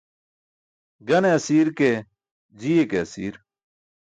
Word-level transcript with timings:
Gane 1.07 1.29
asi̇r 1.37 1.69
ke, 1.77 1.91
ji̇iye 2.59 2.83
ke 2.91 2.97
asi̇r. 3.03 3.35